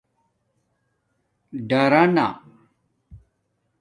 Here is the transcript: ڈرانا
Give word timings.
ڈرانا 1.69 2.27